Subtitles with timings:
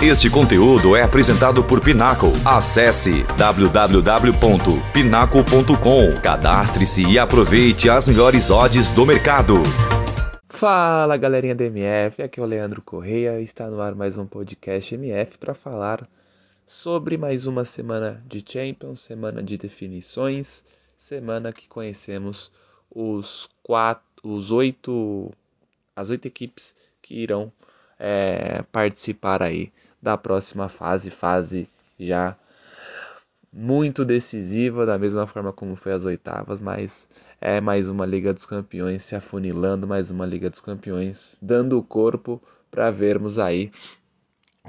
[0.00, 2.28] Este conteúdo é apresentado por Pinaco.
[2.44, 6.20] Acesse www.pinaco.com.
[6.22, 9.54] Cadastre-se e aproveite as melhores odds do mercado.
[10.48, 13.40] Fala galerinha do MF, aqui é o Leandro Correia.
[13.40, 16.08] Está no ar mais um podcast MF para falar
[16.64, 20.64] sobre mais uma semana de Champions, semana de definições,
[20.96, 22.52] semana que conhecemos
[22.88, 25.32] os quatro, os oito,
[25.96, 26.72] as oito equipes
[27.02, 27.50] que irão
[27.98, 31.68] é, participar aí da próxima fase, fase
[31.98, 32.36] já
[33.52, 37.08] muito decisiva, da mesma forma como foi as oitavas, mas
[37.40, 41.82] é mais uma Liga dos Campeões se afunilando, mais uma Liga dos Campeões dando o
[41.82, 43.72] corpo para vermos aí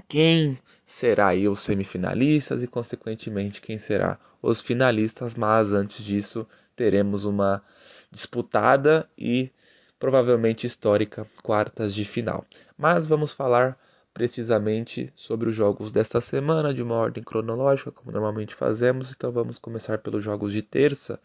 [0.08, 7.25] quem será aí os semifinalistas e consequentemente quem será os finalistas, mas antes disso teremos
[7.25, 7.61] uma
[8.09, 9.52] disputada e
[10.00, 12.45] provavelmente histórica quartas de final.
[12.77, 13.77] Mas vamos falar
[14.13, 19.11] precisamente sobre os jogos desta semana, de uma ordem cronológica, como normalmente fazemos.
[19.11, 21.20] Então vamos começar pelos jogos de terça.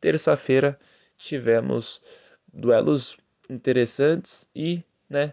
[0.00, 0.78] Terça-feira
[1.16, 2.00] tivemos
[2.52, 3.16] duelos
[3.48, 5.32] interessantes e né,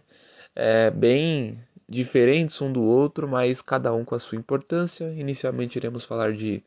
[0.56, 5.12] é, bem diferentes um do outro, mas cada um com a sua importância.
[5.14, 6.64] Inicialmente iremos falar de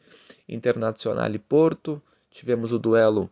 [0.48, 2.02] Internacional e Porto.
[2.30, 3.30] Tivemos o duelo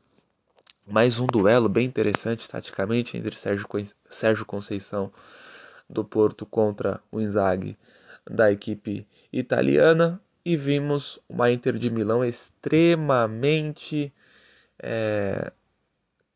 [0.87, 3.67] mais um duelo bem interessante taticamente entre Sérgio,
[4.09, 5.13] Sérgio Conceição
[5.93, 7.77] do Porto contra o Inzaghi
[8.29, 14.13] da equipe italiana e vimos uma Inter de Milão extremamente
[14.79, 15.53] é,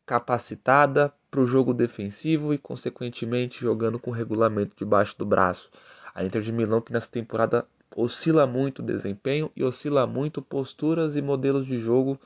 [0.05, 5.69] capacitada para o jogo defensivo e consequentemente jogando com regulamento debaixo do braço.
[6.15, 11.15] A Inter de Milão que nessa temporada oscila muito o desempenho e oscila muito posturas
[11.15, 12.19] e modelos de jogo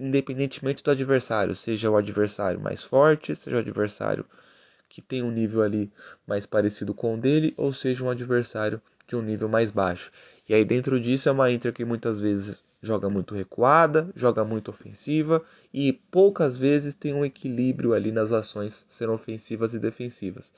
[0.00, 4.24] independentemente do adversário, seja o adversário mais forte, seja o adversário
[4.90, 5.90] que tem um nível ali
[6.26, 10.10] mais parecido com o dele, ou seja um adversário de um nível mais baixo.
[10.48, 14.70] E aí dentro disso é uma Inter que muitas vezes joga muito recuada, joga muito
[14.70, 20.52] ofensiva e poucas vezes tem um equilíbrio ali nas ações serão ofensivas e defensivas.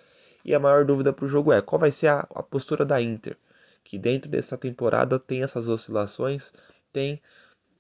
[0.45, 3.01] E a maior dúvida para o jogo é qual vai ser a, a postura da
[3.03, 3.37] Inter,
[3.85, 6.55] que dentro dessa temporada tem essas oscilações,
[6.91, 7.21] tem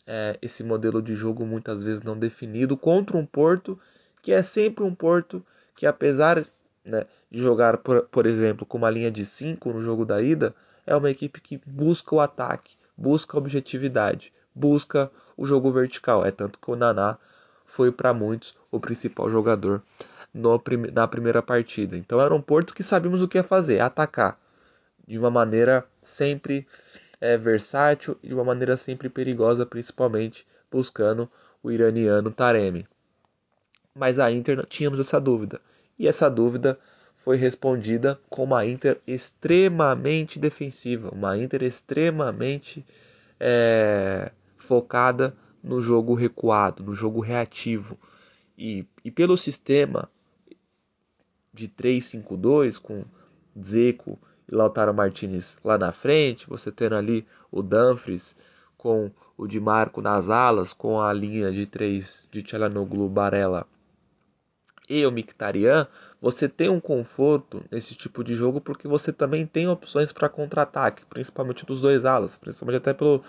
[0.06, 3.78] é, esse modelo de jogo muitas vezes não definido contra um Porto
[4.20, 5.44] que é sempre um Porto
[5.82, 6.46] que apesar
[6.84, 10.54] né, de jogar, por, por exemplo, com uma linha de 5 no jogo da ida,
[10.86, 16.24] é uma equipe que busca o ataque, busca a objetividade, busca o jogo vertical.
[16.24, 17.18] É tanto que o Naná
[17.66, 19.82] foi para muitos o principal jogador
[20.32, 20.62] no,
[20.92, 21.96] na primeira partida.
[21.96, 24.38] Então era um Porto que sabíamos o que ia fazer, atacar
[25.04, 26.64] de uma maneira sempre
[27.20, 31.28] é, versátil e de uma maneira sempre perigosa, principalmente buscando
[31.60, 32.86] o iraniano Taremi.
[33.94, 35.60] Mas a Inter tínhamos essa dúvida.
[35.98, 36.78] E essa dúvida
[37.14, 42.84] foi respondida com uma Inter extremamente defensiva, uma Inter extremamente
[43.38, 47.98] é, focada no jogo recuado, no jogo reativo.
[48.56, 50.10] E, e pelo sistema
[51.52, 53.04] de 3-5-2, com
[53.62, 54.18] Zeco
[54.50, 58.34] e Lautaro Martinez lá na frente, você tendo ali o Dumfries
[58.78, 63.66] com o Di Marco nas alas, com a linha de três de Tchalanoglu, Barella
[64.88, 65.86] e o Mkhitaryan,
[66.20, 71.04] você tem um conforto nesse tipo de jogo porque você também tem opções para contra-ataque,
[71.06, 73.22] principalmente dos dois alas, principalmente até pelo,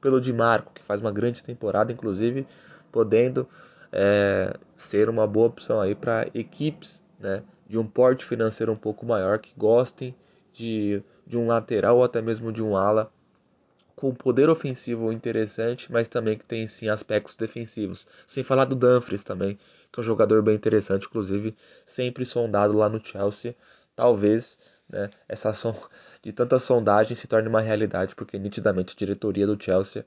[0.00, 2.46] pelo Di Marco, que faz uma grande temporada, inclusive
[2.90, 3.48] podendo
[3.92, 9.06] é, ser uma boa opção aí para equipes né, de um porte financeiro um pouco
[9.06, 10.14] maior que gostem
[10.52, 13.12] de, de um lateral ou até mesmo de um ala
[13.96, 18.06] com poder ofensivo interessante, mas também que tem sim aspectos defensivos.
[18.26, 19.58] Sem falar do Dumfries também,
[19.90, 23.56] que é um jogador bem interessante, inclusive sempre sondado lá no Chelsea.
[23.96, 24.58] Talvez
[24.88, 25.74] né, essa ação
[26.22, 30.04] de tanta sondagem se torne uma realidade, porque nitidamente a diretoria do Chelsea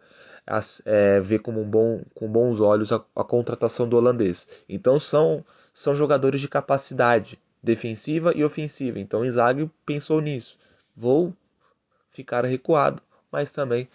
[0.86, 4.48] é, vê como um bom, com bons olhos a, a contratação do holandês.
[4.70, 9.00] Então são, são jogadores de capacidade, defensiva e ofensiva.
[9.00, 10.60] Então Inzaghi pensou nisso.
[10.96, 11.34] Vou
[12.12, 13.88] ficar recuado, mas também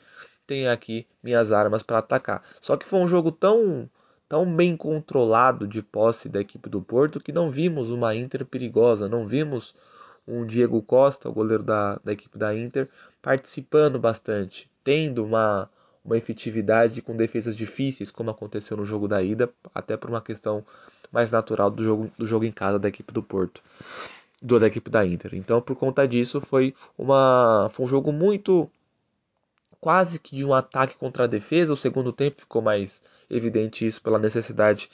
[0.47, 2.43] tenho aqui minhas armas para atacar.
[2.61, 3.89] Só que foi um jogo tão
[4.29, 9.09] tão bem controlado de posse da equipe do Porto que não vimos uma Inter perigosa,
[9.09, 9.75] não vimos
[10.27, 12.89] um Diego Costa, o goleiro da, da equipe da Inter,
[13.21, 15.69] participando bastante, tendo uma,
[16.05, 20.65] uma efetividade com defesas difíceis, como aconteceu no jogo da ida, até por uma questão
[21.13, 23.63] mais natural do jogo, do jogo em casa da equipe do Porto,
[24.43, 25.35] do, da equipe da Inter.
[25.35, 28.69] Então, por conta disso, foi, uma, foi um jogo muito
[29.85, 31.75] quase que de um ataque contra a defesa.
[31.75, 34.89] O segundo tempo ficou mais evidente isso pela necessidade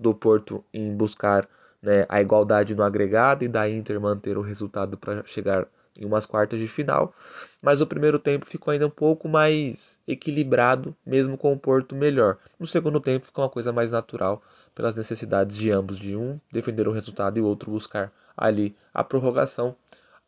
[0.00, 1.48] do Porto em buscar
[1.80, 6.26] né, a igualdade no agregado e da Inter manter o resultado para chegar em umas
[6.26, 7.14] quartas de final,
[7.60, 12.36] mas o primeiro tempo ficou ainda um pouco mais equilibrado, mesmo com o Porto melhor.
[12.58, 14.42] No segundo tempo ficou uma coisa mais natural,
[14.74, 19.04] pelas necessidades de ambos, de um defender o resultado e o outro buscar ali a
[19.04, 19.76] prorrogação,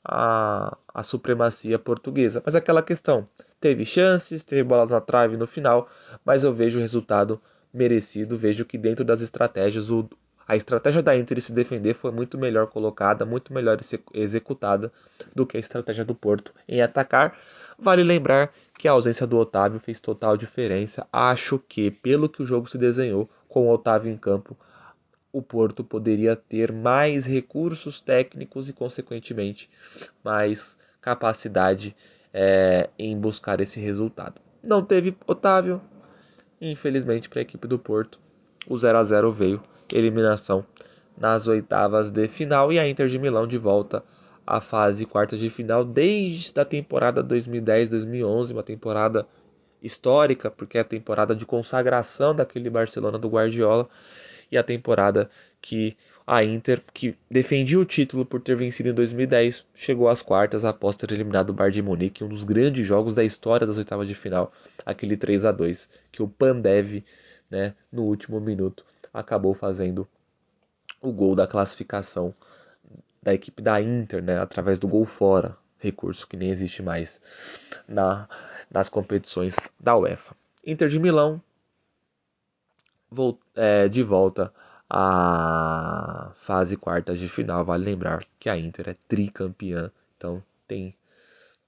[0.04, 2.42] a, a supremacia portuguesa.
[2.44, 3.26] Mas aquela questão,
[3.64, 5.88] teve chances, teve bola na trave no final,
[6.22, 7.40] mas eu vejo o resultado
[7.72, 10.06] merecido, vejo que dentro das estratégias o,
[10.46, 13.80] a estratégia da Inter se defender foi muito melhor colocada, muito melhor
[14.12, 14.92] executada
[15.34, 17.38] do que a estratégia do Porto em atacar.
[17.78, 21.06] Vale lembrar que a ausência do Otávio fez total diferença.
[21.10, 24.54] Acho que, pelo que o jogo se desenhou, com o Otávio em campo,
[25.32, 29.70] o Porto poderia ter mais recursos técnicos e, consequentemente,
[30.22, 31.96] mais capacidade
[32.34, 34.40] é, em buscar esse resultado.
[34.60, 35.80] Não teve Otávio,
[36.60, 38.18] infelizmente, para a equipe do Porto.
[38.68, 40.66] O 0 a 0 veio eliminação
[41.16, 44.02] nas oitavas de final e a Inter de Milão de volta
[44.44, 49.26] à fase quarta de final desde a temporada 2010-2011, uma temporada
[49.80, 53.88] histórica, porque é a temporada de consagração daquele Barcelona do Guardiola
[54.50, 55.30] e a temporada
[55.60, 55.96] que
[56.26, 60.96] a Inter, que defendia o título por ter vencido em 2010, chegou às quartas após
[60.96, 64.14] ter eliminado o Bayern de Munique, um dos grandes jogos da história das oitavas de
[64.14, 64.52] final,
[64.86, 67.04] aquele 3 a 2 que o Pandev,
[67.50, 70.08] né, no último minuto, acabou fazendo
[71.00, 72.34] o gol da classificação
[73.22, 77.20] da equipe da Inter, né, através do gol fora, recurso que nem existe mais
[77.86, 78.26] na,
[78.70, 80.34] nas competições da UEFA.
[80.66, 81.40] Inter de Milão
[83.54, 84.52] é, de volta
[84.88, 87.64] à fase quartas de final.
[87.64, 90.94] Vale lembrar que a Inter é tricampeã, então tem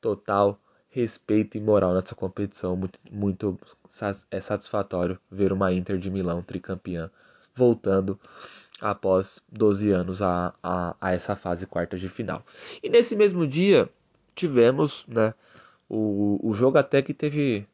[0.00, 0.58] total
[0.90, 2.76] respeito e moral nessa competição.
[2.76, 3.58] Muito, muito
[4.30, 7.10] é satisfatório ver uma Inter de Milão tricampeã
[7.54, 8.18] voltando
[8.80, 12.44] após 12 anos a, a, a essa fase quarta de final.
[12.82, 13.88] E nesse mesmo dia
[14.34, 15.32] tivemos né,
[15.88, 17.66] o, o jogo até que teve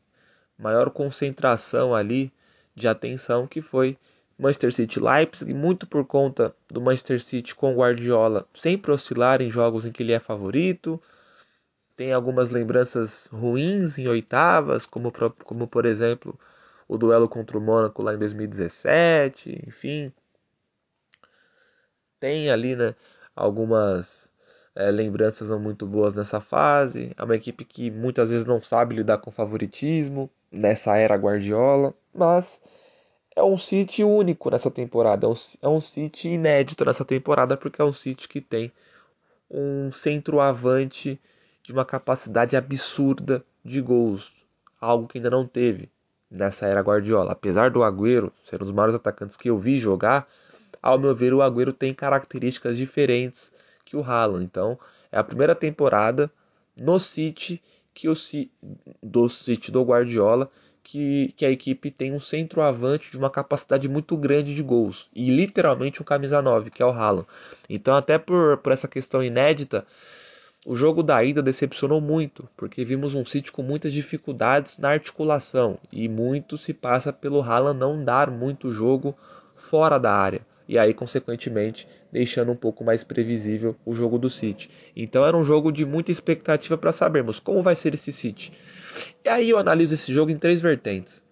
[0.57, 2.33] maior concentração ali
[2.75, 3.99] de atenção, que foi
[4.43, 9.87] Manchester City Leipzig, muito por conta do Manchester City com Guardiola sempre oscilar em jogos
[9.87, 11.01] em que ele é favorito.
[11.97, 15.13] Tem algumas lembranças ruins em oitavas, como,
[15.45, 16.37] como por exemplo
[16.89, 20.13] o duelo contra o Mônaco lá em 2017, enfim.
[22.19, 22.97] Tem ali, né,
[23.37, 24.29] algumas
[24.75, 27.13] é, lembranças não muito boas nessa fase.
[27.17, 32.61] É uma equipe que muitas vezes não sabe lidar com favoritismo nessa era Guardiola, mas
[33.35, 35.27] é um City único nessa temporada.
[35.27, 38.73] É um, é um City inédito nessa temporada porque é um City que tem
[39.51, 41.21] um centroavante
[41.63, 44.35] de uma capacidade absurda de gols,
[44.81, 45.89] algo que ainda não teve
[46.31, 47.33] nessa era Guardiola.
[47.33, 50.27] Apesar do Agüero ser um dos maiores atacantes que eu vi jogar,
[50.83, 53.53] ao meu ver o Agüero tem características diferentes
[53.85, 54.45] que o Haaland.
[54.45, 54.79] Então,
[55.11, 56.31] é a primeira temporada
[56.77, 57.63] no City
[57.95, 58.15] que o
[59.03, 60.51] do City do Guardiola
[60.83, 65.09] que, que a equipe tem um centroavante de uma capacidade muito grande de gols.
[65.15, 67.27] E literalmente um camisa 9, que é o Haaland.
[67.69, 69.87] Então, até por, por essa questão inédita,
[70.67, 75.79] o jogo da ida decepcionou muito, porque vimos um City com muitas dificuldades na articulação.
[75.91, 79.17] E muito se passa pelo Haaland não dar muito jogo
[79.57, 84.71] fora da área e aí consequentemente deixando um pouco mais previsível o jogo do City.
[84.97, 88.55] Então era um jogo de muita expectativa para sabermos como vai ser esse City.
[89.23, 91.23] E aí eu analiso esse jogo em três vertentes.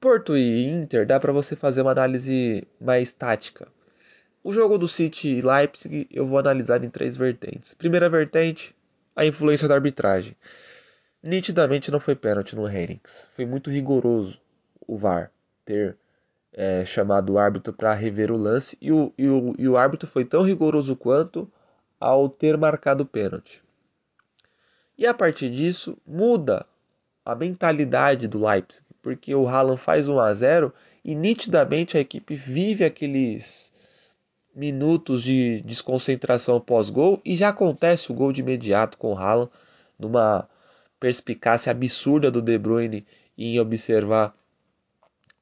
[0.00, 3.66] Porto e Inter dá para você fazer uma análise mais tática.
[4.44, 7.74] O jogo do City e Leipzig eu vou analisar em três vertentes.
[7.74, 8.72] Primeira vertente,
[9.16, 10.36] a influência da arbitragem.
[11.20, 13.28] Nitidamente não foi pênalti no Henriks.
[13.32, 14.40] Foi muito rigoroso
[14.86, 15.32] o VAR
[15.64, 15.96] ter
[16.52, 20.08] é, chamado o árbitro para rever o lance e o, e, o, e o árbitro
[20.08, 21.50] foi tão rigoroso quanto
[21.98, 23.62] ao ter marcado o pênalti.
[24.98, 26.66] E a partir disso muda
[27.24, 32.34] a mentalidade do Leipzig, porque o Haaland faz 1 a 0 e nitidamente a equipe
[32.34, 33.72] vive aqueles
[34.54, 39.50] minutos de desconcentração pós-gol e já acontece o gol de imediato com o Haaland,
[39.98, 40.48] numa
[41.00, 43.06] perspicácia absurda do De Bruyne
[43.36, 44.34] em observar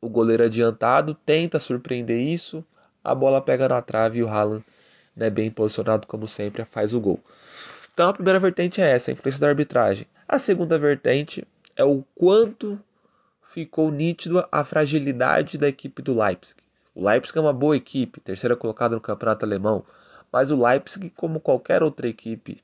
[0.00, 2.64] o goleiro adiantado, tenta surpreender isso,
[3.04, 4.64] a bola pega na trave e o Haaland,
[5.14, 7.20] né, bem posicionado como sempre, faz o gol.
[7.92, 10.06] Então a primeira vertente é essa, a influência da arbitragem.
[10.26, 12.80] A segunda vertente é o quanto
[13.42, 16.60] ficou nítido a fragilidade da equipe do Leipzig.
[16.94, 19.84] O Leipzig é uma boa equipe, terceira colocada no campeonato alemão,
[20.32, 22.62] mas o Leipzig, como qualquer outra equipe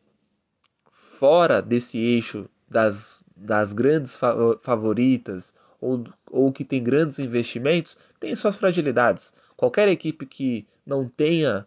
[0.92, 4.18] fora desse eixo das, das grandes
[4.62, 5.52] favoritas
[5.86, 9.32] ou, ou que tem grandes investimentos, tem suas fragilidades.
[9.56, 11.66] Qualquer equipe que não tenha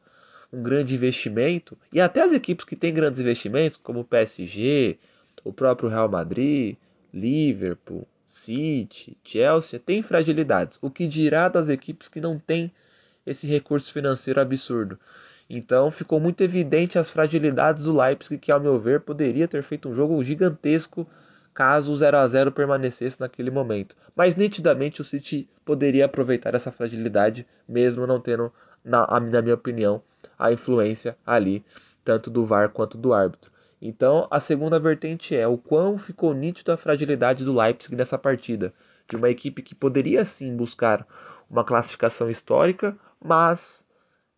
[0.51, 4.97] um grande investimento, e até as equipes que têm grandes investimentos, como o PSG,
[5.43, 6.75] o próprio Real Madrid,
[7.13, 10.77] Liverpool, City, Chelsea, têm fragilidades.
[10.81, 12.71] O que dirá das equipes que não têm
[13.25, 14.99] esse recurso financeiro absurdo?
[15.49, 19.89] Então ficou muito evidente as fragilidades do Leipzig, que ao meu ver poderia ter feito
[19.89, 21.07] um jogo gigantesco
[21.53, 23.95] caso o 0 a 0 permanecesse naquele momento.
[24.15, 28.51] Mas nitidamente o City poderia aproveitar essa fragilidade, mesmo não tendo,
[28.83, 30.01] na, na minha opinião,
[30.37, 31.63] a influência ali,
[32.03, 33.51] tanto do VAR quanto do árbitro.
[33.81, 38.73] Então, a segunda vertente é o quão ficou nítido a fragilidade do Leipzig nessa partida,
[39.07, 41.07] de uma equipe que poderia sim buscar
[41.49, 43.83] uma classificação histórica, mas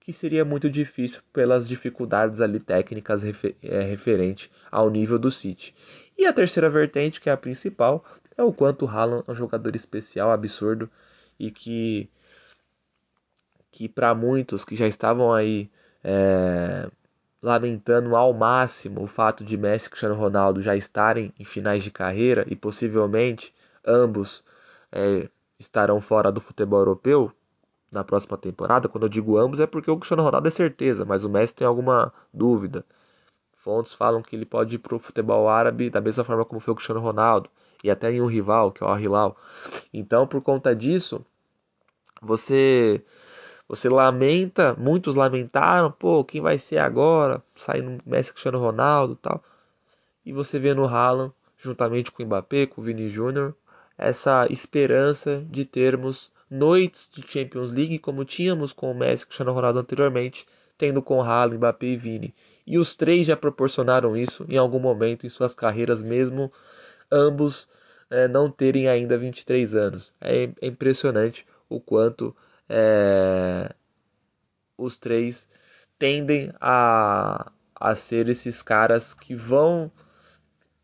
[0.01, 5.74] que seria muito difícil pelas dificuldades ali técnicas refer é, referente ao nível do City.
[6.17, 8.03] E a terceira vertente, que é a principal,
[8.36, 10.89] é o quanto o Haaland é um jogador especial, absurdo
[11.39, 12.10] e que
[13.72, 15.70] que para muitos que já estavam aí
[16.03, 16.89] é,
[17.41, 21.91] lamentando ao máximo o fato de Messi e Cristiano Ronaldo já estarem em finais de
[21.91, 23.53] carreira e possivelmente
[23.86, 24.43] ambos
[24.91, 25.29] é,
[25.60, 27.31] estarão fora do futebol europeu,
[27.91, 28.88] na próxima temporada.
[28.88, 31.67] Quando eu digo ambos é porque o Cristiano Ronaldo é certeza, mas o Messi tem
[31.67, 32.86] alguma dúvida.
[33.57, 36.71] Fontes falam que ele pode ir para o futebol árabe da mesma forma como foi
[36.71, 37.50] o Cristiano Ronaldo
[37.83, 39.36] e até em um rival, que é o Al-Hilal.
[39.93, 41.24] Então, por conta disso,
[42.21, 43.03] você
[43.67, 47.41] você lamenta, muitos lamentaram, pô, quem vai ser agora?
[47.55, 49.41] Saindo Messi, Cristiano Ronaldo, tal.
[50.25, 53.55] E você vê no Haaland, juntamente com o Mbappé, com o Vini Júnior,
[53.98, 59.53] essa esperança de termos noites de Champions League, como tínhamos com o Messi e Cristiano
[59.53, 60.46] Ronaldo anteriormente,
[60.77, 62.36] tendo com Haaland, Mbappé e Vini.
[62.67, 66.51] E os três já proporcionaram isso em algum momento em suas carreiras, mesmo
[67.10, 67.70] ambos
[68.10, 70.13] é, não terem ainda 23 anos.
[70.20, 72.36] É, é impressionante o quanto
[72.67, 73.74] é,
[74.77, 75.50] os três
[75.98, 79.89] tendem a, a ser esses caras que vão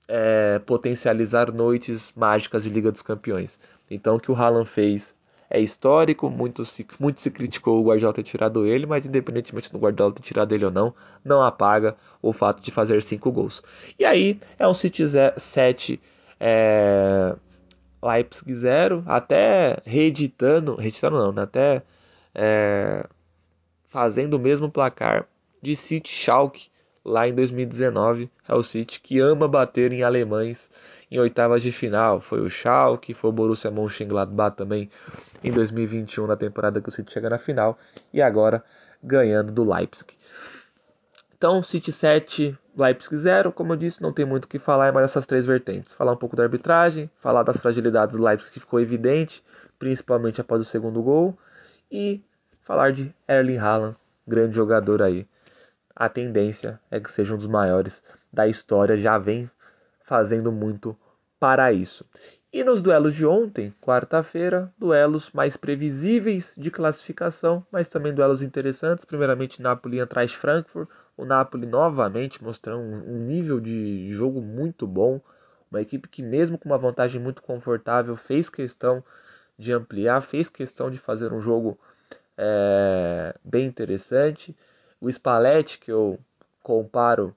[0.07, 3.59] é, potencializar noites mágicas de Liga dos Campeões.
[3.89, 5.16] Então, o que o Haaland fez
[5.49, 9.79] é histórico, muito se, muito se criticou o Guardiola ter tirado ele, mas independentemente do
[9.79, 13.63] Guardiola ter tirado ele ou não, não apaga o fato de fazer cinco gols.
[13.97, 15.03] E aí é um City
[15.37, 15.99] 7
[16.39, 17.35] é,
[18.03, 21.43] Leipzig 0, até reeditando, reeditando não, né?
[21.43, 21.81] até
[22.35, 23.05] é,
[23.85, 25.27] fazendo o mesmo placar
[25.61, 26.69] de City Schalke
[27.03, 28.29] lá em 2019.
[28.47, 30.69] É o City que ama bater em alemães
[31.09, 32.19] em oitavas de final.
[32.19, 34.89] Foi o Schalke, foi o Borussia Mönchengladbach também
[35.43, 37.77] em 2021, na temporada que o City chega na final.
[38.13, 38.63] E agora
[39.01, 40.13] ganhando do Leipzig.
[41.37, 43.51] Então, City 7, Leipzig 0.
[43.51, 45.93] Como eu disse, não tem muito o que falar, é mais essas três vertentes.
[45.93, 49.43] Falar um pouco da arbitragem, falar das fragilidades do Leipzig que ficou evidente,
[49.77, 51.37] principalmente após o segundo gol.
[51.91, 52.23] E
[52.63, 53.95] falar de Erling Haaland,
[54.27, 55.27] grande jogador aí.
[55.95, 59.49] A tendência é que seja um dos maiores da história, já vem
[60.07, 60.97] fazendo muito
[61.37, 62.05] para isso.
[62.51, 69.03] E nos duelos de ontem, quarta-feira, duelos mais previsíveis de classificação, mas também duelos interessantes.
[69.03, 70.89] Primeiramente, Napoli atrás Frankfurt.
[71.17, 75.19] O Napoli novamente mostrando um nível de jogo muito bom.
[75.69, 79.03] Uma equipe que, mesmo com uma vantagem muito confortável, fez questão
[79.59, 81.77] de ampliar, fez questão de fazer um jogo
[82.37, 84.55] é, bem interessante.
[85.01, 86.17] O Spalletti, que eu
[86.63, 87.35] comparo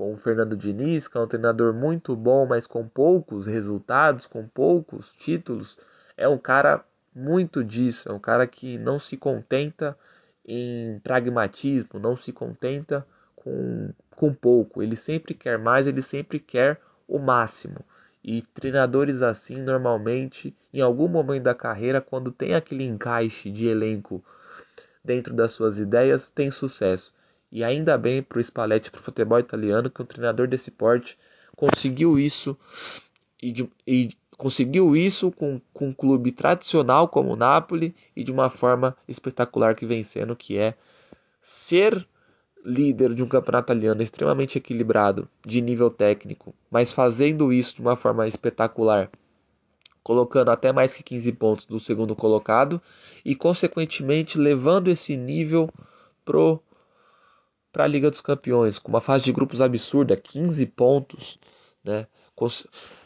[0.00, 4.48] com o Fernando Diniz, que é um treinador muito bom, mas com poucos resultados, com
[4.48, 5.76] poucos títulos,
[6.16, 6.82] é um cara
[7.14, 9.94] muito disso, é um cara que não se contenta
[10.42, 16.80] em pragmatismo, não se contenta com, com pouco, ele sempre quer mais, ele sempre quer
[17.06, 17.84] o máximo.
[18.24, 24.24] E treinadores assim, normalmente, em algum momento da carreira, quando tem aquele encaixe de elenco
[25.04, 27.12] dentro das suas ideias, tem sucesso.
[27.52, 31.18] E ainda bem para o Spalletti, para o futebol italiano, que um treinador desse porte
[31.56, 32.56] conseguiu isso
[33.42, 38.30] e, de, e conseguiu isso com, com um clube tradicional como o Napoli e de
[38.30, 40.74] uma forma espetacular que vencendo, que é
[41.42, 42.06] ser
[42.64, 47.96] líder de um campeonato italiano extremamente equilibrado de nível técnico, mas fazendo isso de uma
[47.96, 49.10] forma espetacular,
[50.02, 52.80] colocando até mais que 15 pontos do segundo colocado
[53.24, 55.70] e consequentemente levando esse nível
[56.24, 56.62] pro
[57.72, 61.38] para a Liga dos Campeões, com uma fase de grupos absurda, 15 pontos,
[61.84, 62.06] né?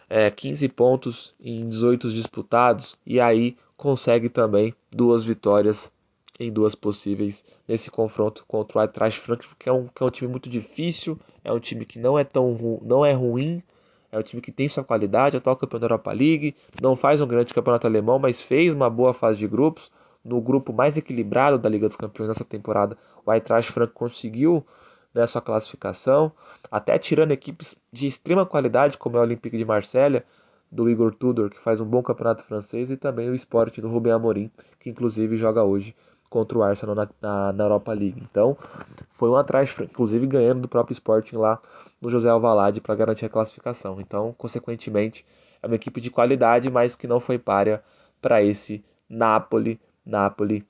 [0.09, 5.91] É, 15 pontos em 18 disputados, e aí consegue também duas vitórias
[6.39, 10.11] em duas possíveis nesse confronto contra o Eintracht Frankfurt, que é um, que é um
[10.11, 13.63] time muito difícil, é um time que não é tão não é ruim,
[14.11, 17.27] é um time que tem sua qualidade, atual campeão da Europa League, não faz um
[17.27, 19.91] grande campeonato alemão, mas fez uma boa fase de grupos,
[20.25, 24.67] no grupo mais equilibrado da Liga dos Campeões nessa temporada, o Eintracht Frankfurt conseguiu
[25.13, 26.33] né, sua classificação,
[26.71, 30.25] até tirando equipes de extrema qualidade, como é o Olympique de Marselha,
[30.73, 34.13] do Igor Tudor, que faz um bom campeonato francês, e também o Sport do Rubem
[34.13, 34.51] Amorim,
[34.81, 35.95] que inclusive joga hoje
[36.29, 38.21] contra o Arsenal na, na, na Europa League.
[38.29, 38.59] Então,
[39.17, 41.61] foi um atrás, inclusive ganhando do próprio Sporting lá
[42.01, 44.01] no José Alvalade para garantir a classificação.
[44.01, 45.25] Então, consequentemente,
[45.63, 47.79] é uma equipe de qualidade, mas que não foi páreo
[48.21, 50.67] para esse Napoli, Napoli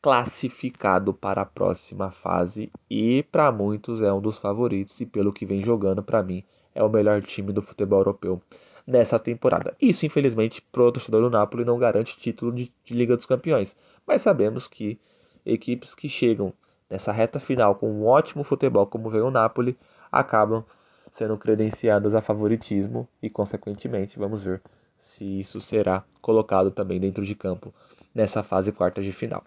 [0.00, 5.46] classificado para a próxima fase e para muitos é um dos favoritos e pelo que
[5.46, 8.42] vem jogando para mim é o melhor time do futebol europeu
[8.86, 9.76] nessa temporada.
[9.80, 13.76] Isso, infelizmente, para o torcedor do Napoli não garante título de, de, Liga dos Campeões,
[14.06, 14.98] mas sabemos que
[15.44, 16.52] equipes que chegam
[16.88, 19.76] nessa reta final com um ótimo futebol, como veio o Napoli,
[20.10, 20.64] acabam
[21.10, 24.62] sendo credenciadas a favoritismo e, consequentemente, vamos ver
[24.98, 27.72] se isso será colocado também dentro de campo
[28.14, 29.44] nessa fase quarta de final.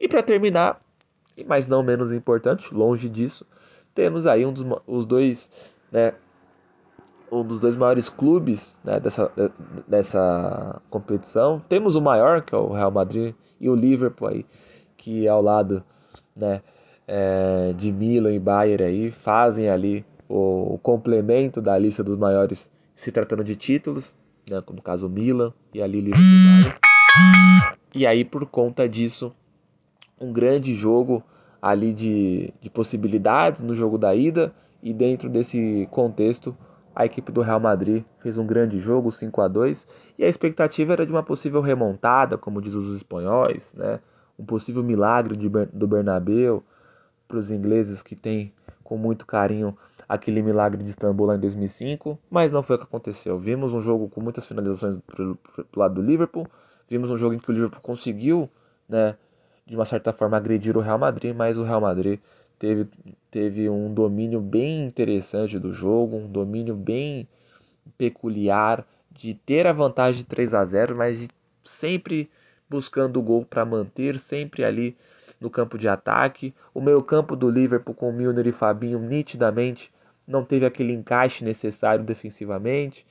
[0.00, 0.80] E para terminar,
[1.46, 3.46] mas não menos importante, longe disso,
[3.94, 5.50] temos aí um dos os dois
[5.90, 6.12] né,
[7.30, 9.30] um dos dois maiores clubes né, dessa,
[9.86, 11.60] dessa competição.
[11.68, 14.46] Temos o maior, que é o Real Madrid, e o Liverpool aí,
[14.96, 15.82] que ao lado
[16.34, 16.62] né,
[17.06, 22.68] é, de Milan e Bayern aí, fazem ali o, o, complemento da lista dos maiores
[22.94, 24.14] se tratando de títulos,
[24.48, 26.86] né, como no caso o Milan e ali Liverpool e Bayern.
[27.96, 29.34] E aí por conta disso,
[30.20, 31.22] um grande jogo
[31.62, 36.54] ali de, de possibilidades no jogo da ida e dentro desse contexto
[36.94, 39.88] a equipe do Real Madrid fez um grande jogo, 5 a 2
[40.18, 43.98] e a expectativa era de uma possível remontada, como diz os espanhóis, né?
[44.38, 46.62] um possível milagre de, do Bernabeu
[47.26, 48.52] para os ingleses que têm
[48.84, 49.74] com muito carinho
[50.06, 53.38] aquele milagre de Istambul lá em 2005, mas não foi o que aconteceu.
[53.38, 55.38] Vimos um jogo com muitas finalizações do
[55.74, 56.46] lado do Liverpool,
[56.88, 58.48] vimos um jogo em que o Liverpool conseguiu,
[58.88, 59.16] né,
[59.66, 62.20] de uma certa forma agredir o Real Madrid, mas o Real Madrid
[62.58, 62.86] teve,
[63.30, 67.28] teve um domínio bem interessante do jogo, um domínio bem
[67.98, 71.28] peculiar de ter a vantagem de 3 a 0, mas de
[71.64, 72.30] sempre
[72.68, 74.96] buscando o gol para manter, sempre ali
[75.40, 76.54] no campo de ataque.
[76.74, 79.90] O meio-campo do Liverpool com Milner e Fabinho nitidamente
[80.26, 83.06] não teve aquele encaixe necessário defensivamente.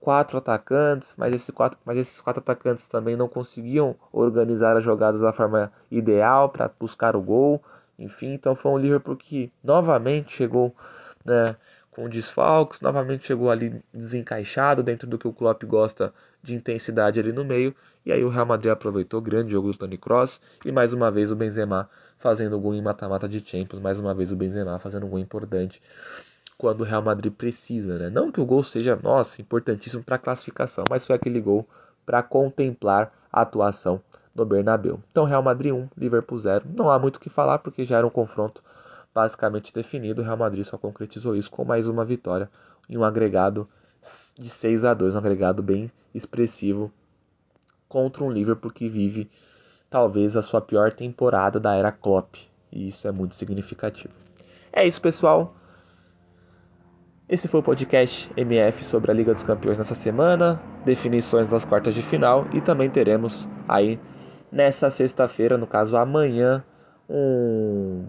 [0.00, 5.20] Quatro atacantes, mas esses quatro, mas esses quatro atacantes também não conseguiam organizar as jogadas
[5.20, 7.62] da forma ideal para buscar o gol.
[7.96, 10.74] Enfim, então foi um Liverpool que novamente chegou
[11.24, 11.54] né,
[11.90, 17.32] com desfalques, novamente chegou ali desencaixado dentro do que o Klopp gosta de intensidade ali
[17.32, 17.74] no meio.
[18.04, 21.30] E aí o Real Madrid aproveitou, grande jogo do Toni Kroos e mais uma vez
[21.30, 25.18] o Benzema fazendo gol em mata-mata de Champions, mais uma vez o Benzema fazendo gol
[25.18, 25.80] importante
[26.60, 28.10] quando o Real Madrid precisa, né?
[28.10, 31.66] Não que o gol seja, nossa, importantíssimo para a classificação, mas foi aquele gol
[32.04, 33.98] para contemplar a atuação
[34.34, 35.00] no Bernabéu.
[35.10, 36.66] Então Real Madrid 1, Liverpool 0.
[36.76, 38.62] Não há muito o que falar porque já era um confronto
[39.14, 40.20] basicamente definido.
[40.20, 42.50] O Real Madrid só concretizou isso com mais uma vitória
[42.90, 43.66] em um agregado
[44.38, 46.92] de 6 a 2, um agregado bem expressivo
[47.88, 49.30] contra um Liverpool que vive
[49.88, 52.34] talvez a sua pior temporada da era Klopp,
[52.70, 54.12] e isso é muito significativo.
[54.70, 55.54] É isso, pessoal.
[57.30, 61.94] Esse foi o podcast MF sobre a Liga dos Campeões nessa semana, definições das quartas
[61.94, 64.00] de final e também teremos aí
[64.50, 66.64] nessa sexta-feira, no caso amanhã,
[67.08, 68.04] um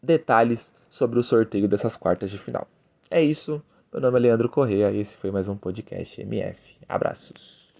[0.00, 2.64] detalhes sobre o sorteio dessas quartas de final.
[3.10, 3.60] É isso.
[3.92, 6.76] Meu nome é Leandro Correia e esse foi mais um podcast MF.
[6.88, 7.74] Abraços.